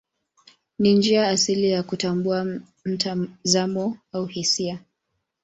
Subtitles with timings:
[0.79, 2.47] Ni njia asili ya kutambua
[2.85, 4.79] mtazamo au hisia.